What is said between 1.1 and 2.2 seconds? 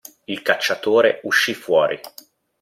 uscì fuori.